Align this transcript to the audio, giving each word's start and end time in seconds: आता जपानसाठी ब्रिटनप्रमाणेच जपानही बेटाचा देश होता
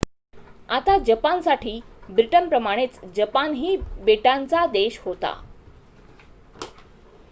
आता 0.69 0.97
जपानसाठी 0.99 1.73
ब्रिटनप्रमाणेच 2.09 2.99
जपानही 3.15 3.75
बेटाचा 3.99 4.65
देश 4.67 4.99
होता 4.99 5.33